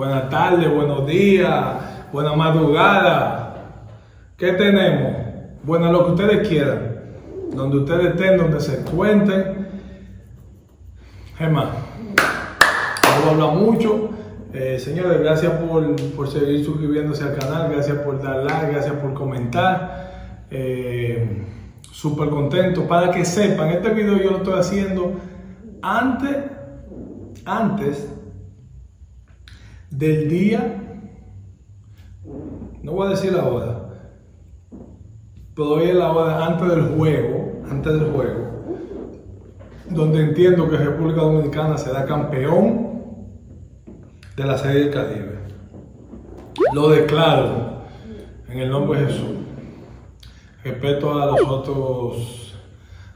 [0.00, 1.74] buenas tardes, buenos días,
[2.10, 3.82] buena madrugada.
[4.34, 5.12] ¿Qué tenemos?
[5.62, 7.00] Bueno, lo que ustedes quieran.
[7.54, 9.68] Donde ustedes estén, donde se encuentren.
[11.36, 14.08] Gemma, no voy a hablar mucho.
[14.54, 19.12] Eh, señores, gracias por, por, seguir suscribiéndose al canal, gracias por dar like, gracias por
[19.12, 20.46] comentar.
[20.50, 21.44] Eh,
[21.92, 22.88] Súper contento.
[22.88, 25.12] Para que sepan, este video yo lo estoy haciendo
[25.82, 26.38] antes,
[27.44, 28.19] antes
[29.90, 30.76] del día,
[32.82, 33.90] no voy a decir la hora,
[35.54, 38.64] pero hoy es la hora antes del juego, antes del juego,
[39.90, 42.90] donde entiendo que República Dominicana será campeón
[44.36, 45.38] de la Serie del Caribe.
[46.72, 47.82] Lo declaro
[48.48, 49.36] en el nombre de Jesús.
[50.62, 52.46] Respeto a los otros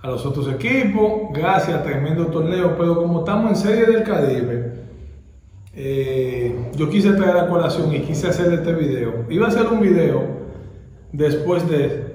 [0.02, 4.83] a los otros equipos, gracias, tremendo torneo, pero como estamos en Serie del Caribe,
[5.76, 9.26] eh, yo quise traer la colación y quise hacer este video.
[9.28, 10.22] Iba a hacer un video
[11.12, 12.14] después de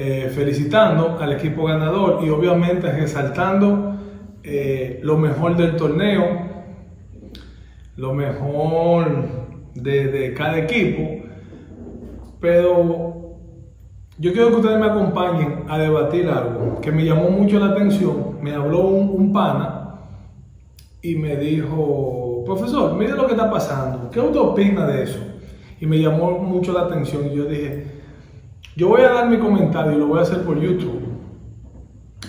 [0.00, 3.96] eh, felicitando al equipo ganador y obviamente resaltando
[4.44, 6.24] eh, lo mejor del torneo,
[7.96, 9.26] lo mejor
[9.74, 11.26] de, cada equipo,
[12.40, 13.38] pero
[14.18, 18.38] yo quiero que ustedes me acompañen a debatir algo que me llamó mucho la atención.
[18.40, 19.98] Me habló un pana
[21.02, 25.18] y me dijo, profesor, mire lo que está pasando, ¿qué usted opina de eso?
[25.80, 27.86] Y me llamó mucho la atención y yo dije,
[28.74, 31.02] yo voy a dar mi comentario y lo voy a hacer por YouTube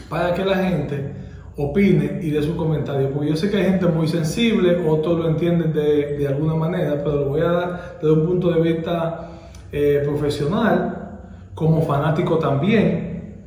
[0.10, 1.16] para que la gente
[1.56, 5.30] opine y dé su comentario, porque yo sé que hay gente muy sensible, otros lo
[5.30, 9.30] entienden de, de alguna manera, pero lo voy a dar desde un punto de vista
[9.72, 11.20] eh, profesional,
[11.54, 13.46] como fanático también.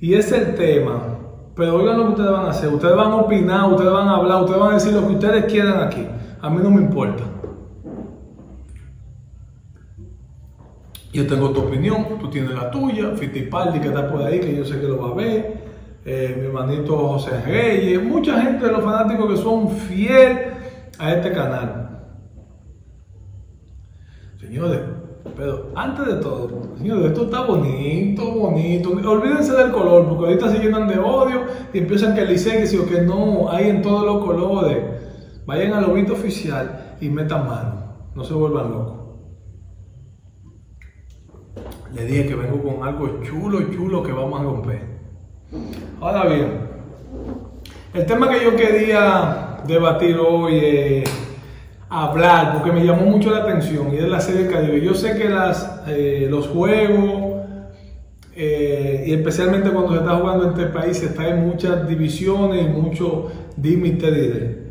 [0.00, 1.17] Y es el tema
[1.58, 2.72] pero oigan lo que ustedes van a hacer.
[2.72, 5.44] Ustedes van a opinar, ustedes van a hablar, ustedes van a decir lo que ustedes
[5.46, 6.06] quieran aquí.
[6.40, 7.24] A mí no me importa.
[11.12, 13.10] Yo tengo tu opinión, tú tienes la tuya.
[13.16, 15.64] Fittipaldi que está por ahí, que yo sé que lo va a ver.
[16.04, 18.04] Eh, mi hermanito José Reyes.
[18.04, 20.54] Mucha gente de los fanáticos que son fieles
[20.96, 22.04] a este canal.
[24.38, 24.80] Señores,
[25.36, 28.90] pero antes de todo, señores, esto está bonito, bonito.
[28.90, 32.76] Olvídense del color, porque ahorita se llenan de odio y empiezan que el que sí
[32.76, 34.78] o que no, hay en todos los colores.
[35.46, 37.94] Vayan al lobito oficial y metan mano.
[38.14, 38.98] No se vuelvan locos.
[41.94, 44.82] Le dije que vengo con algo chulo, chulo que vamos a romper.
[46.00, 46.68] Ahora bien,
[47.94, 51.27] el tema que yo quería debatir hoy es
[51.90, 54.80] hablar porque me llamó mucho la atención y es la serie Caribe.
[54.80, 57.46] Yo sé que las, eh, los juegos,
[58.34, 62.68] eh, y especialmente cuando se está jugando en este país, está en muchas divisiones y
[62.68, 64.64] mucho límite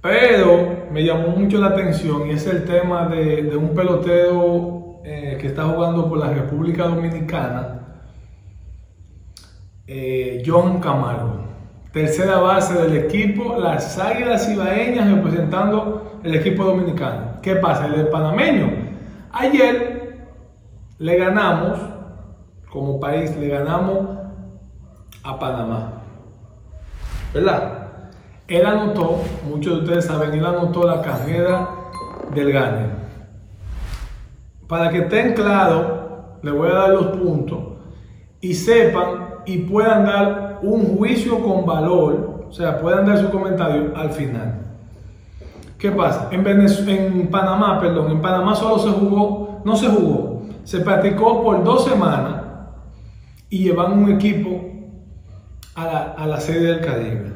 [0.00, 5.38] Pero me llamó mucho la atención y es el tema de, de un pelotero eh,
[5.40, 7.80] que está jugando por la República Dominicana,
[10.46, 11.53] John Camargo
[11.94, 17.40] tercera base del equipo, las Águilas Ibaeñas representando el equipo dominicano.
[17.40, 17.86] ¿Qué pasa?
[17.86, 18.68] El panameño.
[19.30, 20.26] Ayer
[20.98, 21.78] le ganamos,
[22.68, 24.08] como país, le ganamos
[25.22, 26.02] a Panamá.
[27.32, 28.00] ¿Verdad?
[28.48, 31.70] Él anotó, muchos de ustedes saben, él anotó la carrera
[32.34, 32.88] del Gane.
[34.66, 35.86] Para que estén claros,
[36.42, 37.58] le voy a dar los puntos
[38.40, 43.92] y sepan y puedan dar un juicio con valor, o sea, puedan dar su comentario
[43.96, 44.60] al final.
[45.78, 46.28] ¿Qué pasa?
[46.30, 51.62] En, en Panamá, perdón, en Panamá solo se jugó, no se jugó, se practicó por
[51.62, 52.42] dos semanas
[53.50, 54.74] y llevan un equipo
[55.74, 57.32] a la, serie del Caribe.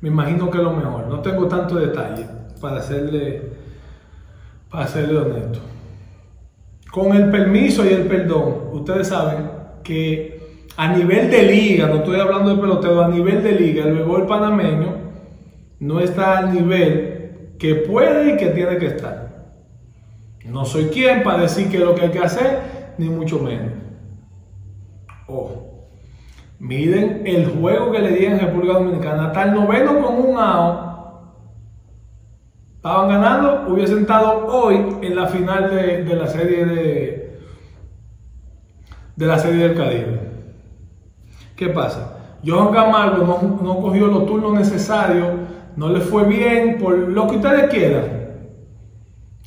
[0.00, 1.06] Me imagino que es lo mejor.
[1.08, 2.26] No tengo tanto detalle
[2.60, 3.52] para serle,
[4.70, 5.60] para serle honesto.
[6.90, 9.50] Con el permiso y el perdón, ustedes saben
[9.82, 10.35] que
[10.76, 14.26] a nivel de liga, no estoy hablando de pelotero, a nivel de liga, el béisbol
[14.26, 15.06] panameño
[15.80, 19.26] no está al nivel que puede y que tiene que estar.
[20.44, 23.72] No soy quien para decir qué es lo que hay que hacer, ni mucho menos.
[25.26, 25.88] Ojo,
[26.58, 30.86] miren el juego que le di en República Dominicana, hasta el noveno con un AO.
[32.76, 37.40] Estaban ganando, hubiesen estado hoy en la final de, de la serie de,
[39.16, 40.25] de la serie del Caribe.
[41.56, 42.18] ¿Qué pasa?
[42.44, 45.28] Johan Camargo no, no cogió los turnos necesarios,
[45.74, 48.16] no le fue bien, por lo que ustedes quieran.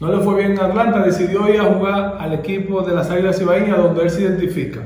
[0.01, 3.39] No le fue bien en Atlanta, decidió ir a jugar al equipo de las Águilas
[3.39, 4.81] Ibaeñas donde él se identifica.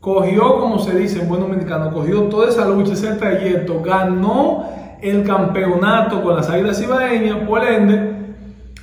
[0.00, 4.64] Cogió, como se dice en buen dominicano, cogió toda esa lucha, ese trayecto, ganó
[5.00, 8.16] el campeonato con las Águilas Ibaeñas, por ende,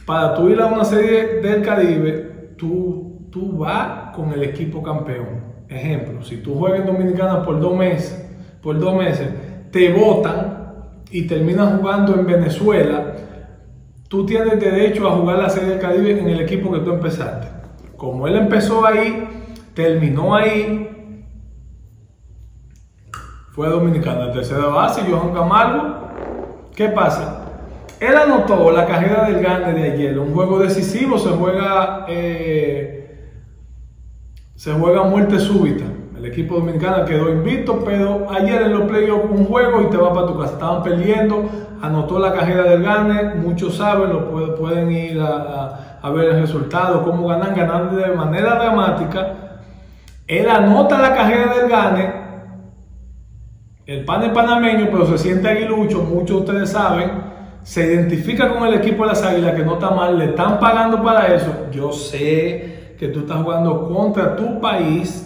[0.06, 5.46] para tú ir a una serie del Caribe, tú, tú vas con el equipo campeón.
[5.69, 8.25] Ejemplo, si tú juegas en Dominicana por dos meses,
[8.62, 9.30] por dos meses,
[9.72, 10.58] te votan
[11.12, 13.14] y terminas jugando en Venezuela,
[14.08, 17.48] tú tienes derecho a jugar la Serie del Caribe en el equipo que tú empezaste.
[17.98, 19.28] Como él empezó ahí,
[19.74, 21.25] terminó ahí,
[23.52, 26.08] fue a Dominicana, tercera base, Johan Camargo.
[26.75, 27.44] ¿Qué pasa?
[28.00, 32.96] Él anotó la carrera del Gane de ayer, un juego decisivo, se juega, eh,
[34.57, 35.86] se juega muerte súbita.
[36.18, 40.09] El equipo dominicano quedó invicto, pero ayer en los playoffs un juego y te vas
[40.09, 40.54] para tu casa.
[40.54, 41.48] Estaban perdiendo,
[41.80, 47.27] anotó la carrera del Gane, muchos saben, lo pueden, ir a, ver el resultado, cómo
[47.27, 49.33] ganan, ganando de manera dramática.
[50.25, 52.13] Él anota la carrera del Gane,
[53.86, 57.12] el pan panameño, pero se siente aguilucho, muchos de ustedes saben,
[57.62, 61.04] se identifica con el equipo de las Águilas, que no está mal, le están pagando
[61.04, 61.68] para eso.
[61.71, 65.23] Yo sé que tú estás jugando contra tu país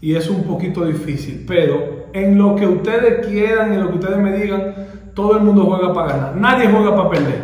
[0.00, 4.18] y es un poquito difícil, pero en lo que ustedes quieran, en lo que ustedes
[4.18, 4.74] me digan,
[5.14, 7.42] todo el mundo juega para ganar, nadie juega para perder.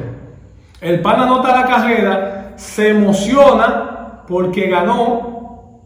[0.80, 5.80] El pan anota la carrera, se emociona porque ganó,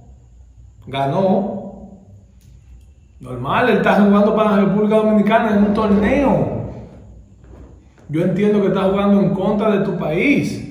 [0.86, 1.58] ganó.
[3.20, 6.58] Normal, él está jugando para la República Dominicana en un torneo.
[8.08, 10.67] Yo entiendo que está jugando en contra de tu país.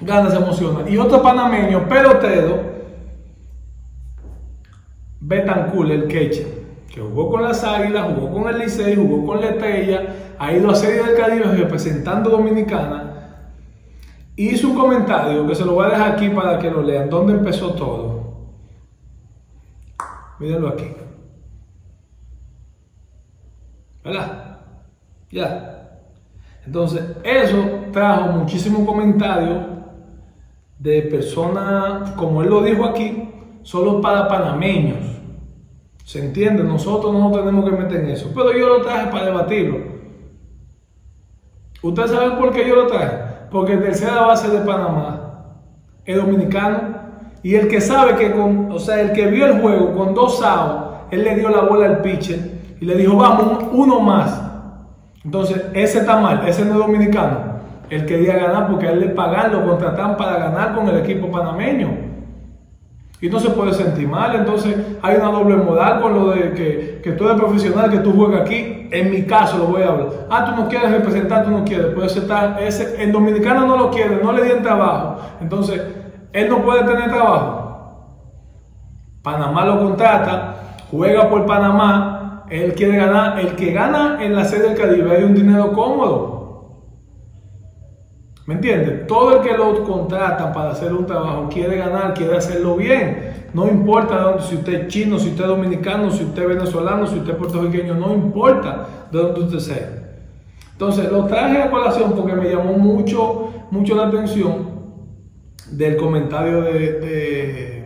[0.00, 0.88] Gana, se emociona.
[0.88, 2.78] Y otro panameño, pelotero,
[5.20, 6.44] Betancourt, el quecha,
[6.92, 10.70] que jugó con las Águilas, jugó con el Licey, jugó con la Estrella, ha ido
[10.70, 13.04] a Serie del Caribe representando Dominicana.
[14.36, 17.10] Hizo un comentario que se lo voy a dejar aquí para que lo lean.
[17.10, 18.18] ¿Dónde empezó todo?
[20.38, 20.94] Mírenlo aquí.
[24.04, 24.60] ¿Verdad?
[25.32, 25.90] Ya.
[26.64, 29.77] Entonces, eso trajo muchísimos comentarios
[30.78, 33.30] de personas, como él lo dijo aquí,
[33.62, 34.98] solo para panameños.
[36.04, 36.62] ¿Se entiende?
[36.62, 38.30] Nosotros no nos tenemos que meter en eso.
[38.34, 39.78] Pero yo lo traje para debatirlo.
[41.82, 43.16] ¿Ustedes saben por qué yo lo traje?
[43.50, 45.54] Porque el tercera base de Panamá
[46.04, 46.96] es dominicano.
[47.42, 50.42] Y el que sabe que con, o sea, el que vio el juego con dos
[50.42, 54.42] outs, él le dio la bola al pitcher y le dijo, vamos, uno más.
[55.24, 57.57] Entonces, ese está mal, ese no es dominicano.
[57.90, 61.30] Él quería ganar porque a él le pagan, lo contratan para ganar con el equipo
[61.30, 62.08] panameño.
[63.20, 67.00] Y no se puede sentir mal, entonces hay una doble modal con lo de que,
[67.02, 68.88] que tú eres profesional, que tú juegas aquí.
[68.92, 70.08] En mi caso lo voy a hablar.
[70.30, 71.86] Ah, tú no quieres representar, tú no quieres.
[71.86, 75.16] Puede estar, ese, el dominicano no lo quiere, no le dieron trabajo.
[75.40, 75.82] Entonces,
[76.32, 77.58] él no puede tener trabajo.
[79.22, 80.54] Panamá lo contrata,
[80.88, 83.40] juega por Panamá, él quiere ganar.
[83.40, 86.37] El que gana en la sede del Caribe hay un dinero cómodo.
[88.48, 89.06] ¿Me entiendes?
[89.06, 93.44] Todo el que lo contrata para hacer un trabajo quiere ganar, quiere hacerlo bien.
[93.52, 97.18] No importa si usted es chino, si usted es dominicano, si usted es venezolano, si
[97.18, 100.16] usted es puertorriqueño, no importa de dónde usted sea.
[100.72, 104.66] Entonces, lo traje a colación porque me llamó mucho, mucho la atención
[105.70, 107.84] del comentario de, de,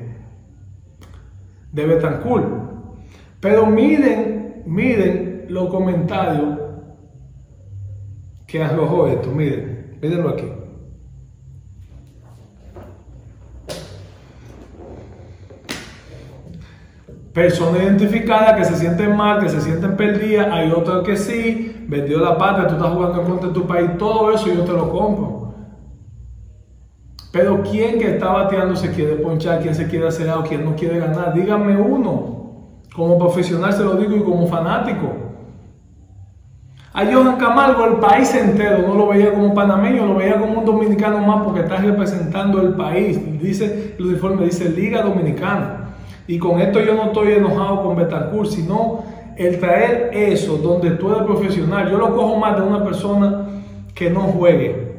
[1.72, 2.46] de Betancourt.
[3.40, 6.56] Pero miren, miren los comentarios
[8.46, 9.81] que arrojó esto, miren.
[10.02, 10.44] Mírenlo aquí.
[17.32, 22.18] Personas identificadas que se sienten mal, que se sienten perdidas, hay otros que sí, vendió
[22.18, 24.90] la patria, tú estás jugando en contra de tu país, todo eso yo te lo
[24.90, 25.54] compro.
[27.32, 30.74] Pero ¿quién que está bateando se quiere ponchar, quién se quiere hacer algo, quién no
[30.74, 31.32] quiere ganar?
[31.32, 32.82] Díganme uno.
[32.94, 35.31] Como profesional se lo digo y como fanático.
[36.94, 40.64] A Johan Camargo el país entero no lo veía como panameño, lo veía como un
[40.66, 43.18] dominicano más porque está representando el país.
[43.40, 45.94] Dice, el uniforme dice Liga Dominicana.
[46.26, 49.04] Y con esto yo no estoy enojado con Betancourt, sino
[49.36, 51.90] el traer eso donde tú eres profesional.
[51.90, 53.46] Yo lo cojo más de una persona
[53.94, 54.92] que no juegue,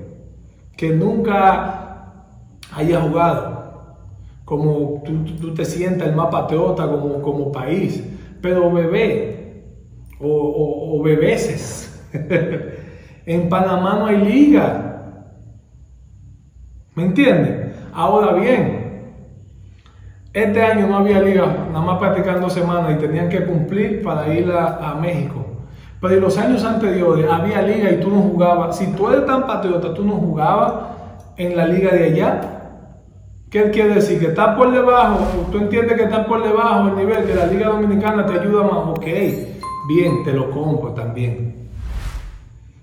[0.76, 1.84] que nunca
[2.76, 3.64] haya jugado,
[4.46, 8.04] como tú, te sientas el más patriota como, como país,
[8.42, 9.43] pero bebé,
[10.24, 11.90] o, o, bebeses.
[13.26, 14.90] en Panamá no hay liga.
[16.96, 17.74] ¿Me entienden?
[17.94, 18.84] Ahora bien,
[20.32, 24.52] este año no había liga, nada más practicando semanas y tenían que cumplir para ir
[24.52, 25.46] a, México.
[26.00, 28.78] Pero en los años anteriores había liga y tú no jugabas.
[28.78, 30.74] Si tú eres tan patriota, tú no jugabas
[31.38, 32.42] en la liga de allá.
[33.50, 34.20] ¿Qué quiere decir?
[34.20, 37.70] Que estás por debajo, tú entiendes que estás por debajo el nivel, que la liga
[37.70, 39.06] dominicana te ayuda más, ok
[39.88, 41.64] bien, te lo compro también.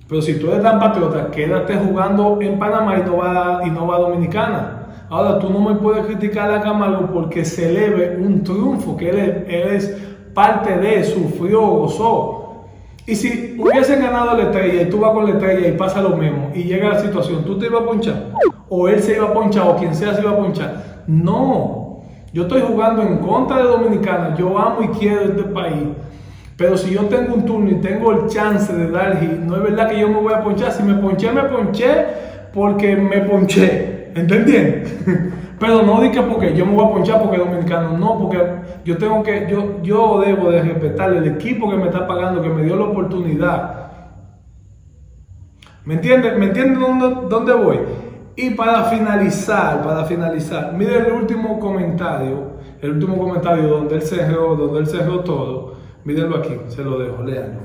[0.09, 3.87] Pero si tú eres tan patriota, quédate jugando en Panamá y no va, y no
[3.87, 4.77] va a Dominicana.
[5.09, 9.97] Ahora, tú no me puedes criticar a Camargo porque celebe un triunfo, que él, es
[10.35, 12.67] parte de, sufrió, gozó.
[13.07, 16.11] Y si hubiesen ganado la estrella y tú vas con la estrella y pasa lo
[16.11, 18.27] mismo y llega la situación, ¿tú te ibas a ponchar?
[18.69, 21.03] ¿O él se iba a ponchar o quien sea se iba a ponchar?
[21.09, 22.03] No,
[22.33, 25.89] yo estoy jugando en contra de Dominicana, yo amo y quiero este país.
[26.61, 29.63] Pero si yo tengo un turno y tengo el chance de dar hit, no es
[29.63, 30.71] verdad que yo me voy a ponchar.
[30.71, 32.05] Si me ponché, me ponché
[32.53, 34.13] porque me ponché.
[34.15, 34.85] ¿Entendien?
[35.59, 37.97] Pero no diga porque yo me voy a ponchar porque es dominicano.
[37.97, 38.43] No, porque
[38.85, 42.51] yo tengo que, yo, yo debo de respetar el equipo que me está pagando, que
[42.51, 43.93] me dio la oportunidad.
[45.87, 46.39] ¿Me entienden?
[46.39, 47.79] ¿Me entienden dónde, dónde voy?
[48.37, 54.57] Y para finalizar, para finalizar, mire el último comentario, el último comentario donde él cerró,
[54.57, 55.80] donde él cerró todo.
[56.05, 57.61] Mírenlo aquí, se lo dejo, leanlo.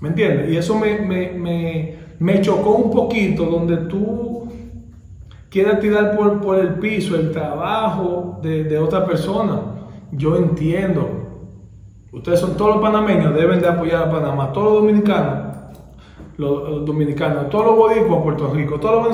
[0.00, 0.50] ¿Me entiendes?
[0.50, 4.48] Y eso me, chocó un poquito donde tú
[5.48, 9.60] quieres tirar por, por el piso el trabajo de, otra persona.
[10.12, 11.08] Yo entiendo.
[12.12, 14.52] Ustedes son todos los panameños, deben de apoyar a Panamá.
[14.52, 15.56] Todos los dominicanos,
[16.36, 19.04] los, dominicanos, todos los boricuas, Puerto Rico, todos los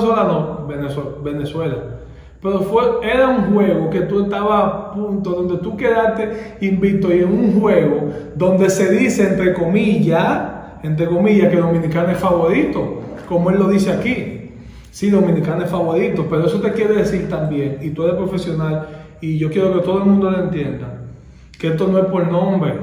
[0.67, 1.23] venezolanos.
[1.23, 2.02] Venezuela
[2.43, 7.19] pero fue, era un juego que tú estabas a punto, donde tú quedaste invicto y
[7.19, 10.51] en un juego donde se dice, entre comillas,
[10.83, 14.51] entre comillas, que Dominicana es favorito, como él lo dice aquí.
[14.91, 18.89] Sí, Dominicana es favorito, pero eso te quiere decir también, y tú eres profesional,
[19.21, 20.99] y yo quiero que todo el mundo lo entienda,
[21.57, 22.73] que esto no es por nombre.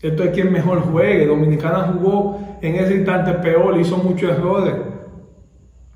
[0.00, 1.26] Esto es quien mejor juegue.
[1.26, 4.74] Dominicana jugó en ese instante peor, hizo muchos errores.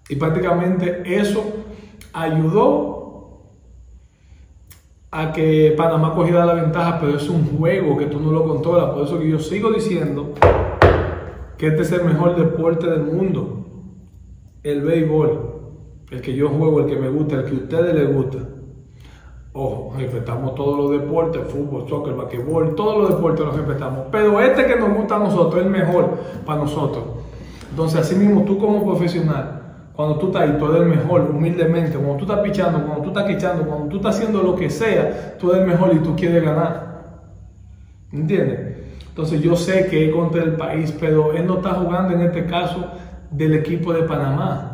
[0.09, 1.52] Y prácticamente eso
[2.13, 3.03] ayudó
[5.11, 8.91] a que Panamá cogiera la ventaja, pero es un juego que tú no lo controlas.
[8.91, 10.33] Por eso que yo sigo diciendo
[11.59, 13.67] que este es el mejor deporte del mundo.
[14.63, 15.51] El béisbol.
[16.11, 18.39] El que yo juego, el que me gusta, el que a ustedes les gusta.
[19.55, 24.07] Ojo, respetamos todos los deportes, fútbol, soccer, basquetbol, todos los deportes los respetamos.
[24.11, 26.11] Pero este que nos gusta a nosotros es el mejor
[26.47, 27.05] para nosotros.
[27.69, 29.62] Entonces, así mismo tú como profesional,
[29.95, 31.99] cuando tú estás ahí, tú eres el mejor, humildemente.
[31.99, 35.37] Cuando tú estás pichando, cuando tú estás quichando, cuando tú estás haciendo lo que sea,
[35.39, 36.93] tú eres el mejor y tú quieres ganar.
[38.11, 38.79] ¿Entiendes?
[39.09, 42.47] Entonces yo sé que es contra el país, pero él no está jugando en este
[42.47, 42.87] caso
[43.31, 44.69] del equipo de Panamá.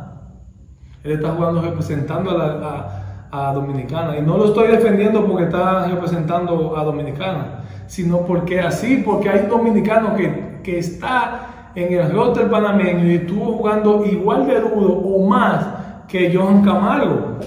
[1.02, 4.16] Él está jugando representando a, a, Dominicana.
[4.16, 9.46] Y no lo estoy defendiendo porque está representando a Dominicana, sino porque así, porque hay
[9.46, 15.26] dominicanos que, que está en el roster panameño y estuvo jugando igual de duro o
[15.28, 15.66] más
[16.08, 17.38] que Johan Camargo.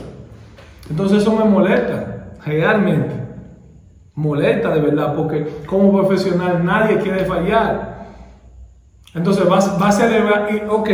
[0.89, 3.15] Entonces eso me molesta, realmente.
[4.15, 8.07] Molesta de verdad, porque como profesional nadie quiere fallar.
[9.13, 10.89] Entonces va, va a celebrar, y, ok,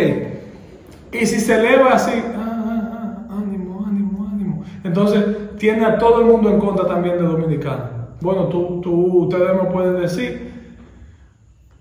[1.11, 4.63] y si celebra así, ah, ah, ah, ánimo, ánimo, ánimo.
[4.83, 7.91] Entonces tiene a todo el mundo en contra también de Dominicana.
[8.21, 10.46] Bueno, tú, tú, ustedes me pueden decir,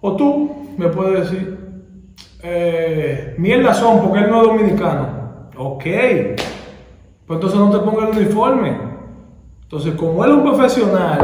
[0.06, 1.58] o tú me puedes decir,
[2.42, 5.08] eh, mierda son porque él no es dominicano.
[5.56, 8.76] Ok, pues entonces no te ponga el uniforme.
[9.62, 11.18] Entonces, como él es un profesional,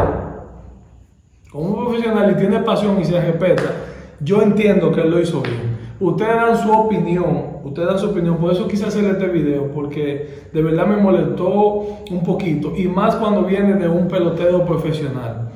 [1.53, 3.71] como un profesional y tiene pasión y se respeta,
[4.19, 5.79] yo entiendo que él lo hizo bien.
[6.01, 10.49] Ustedes dan su opinión, ustedes dan su opinión, por eso quise hacer este video, porque
[10.53, 15.51] de verdad me molestó un poquito, y más cuando viene de un pelotero profesional,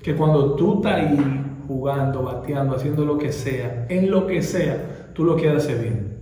[0.00, 1.37] que cuando tú estás ahí
[1.68, 6.18] jugando, bateando, haciendo lo que sea, en lo que sea, tú lo quieras hacer bien.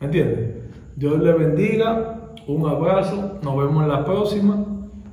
[0.00, 0.56] ¿Me entiendes?
[0.96, 4.64] Dios le bendiga, un abrazo, nos vemos en la próxima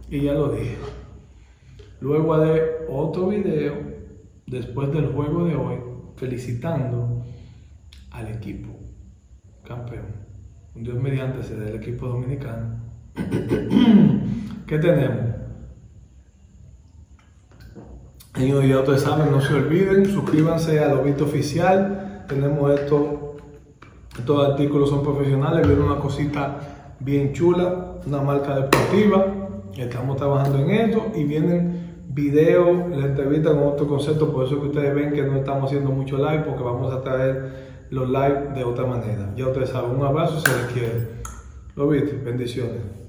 [0.10, 0.78] y ya lo dije.
[2.00, 3.74] Luego haré otro video
[4.48, 5.76] después del juego de hoy
[6.16, 7.24] felicitando
[8.12, 8.70] al equipo
[9.68, 10.06] campeón.
[10.76, 12.82] Dios mediante se del equipo dominicano.
[14.68, 15.33] ¿Qué tenemos?
[18.36, 22.26] Ellos ya ustedes saben, no se olviden, suscríbanse a Lobito Oficial.
[22.28, 23.36] Tenemos esto,
[24.18, 29.28] estos artículos son profesionales, viene una cosita bien chula, una marca deportiva.
[29.78, 34.68] Estamos trabajando en esto y vienen videos, la entrevista con otro concepto, por eso que
[34.68, 38.64] ustedes ven que no estamos haciendo mucho live, porque vamos a traer los live de
[38.64, 39.32] otra manera.
[39.38, 41.08] Ya ustedes saben, un abrazo se les quiere.
[41.76, 43.03] Lo viste, bendiciones.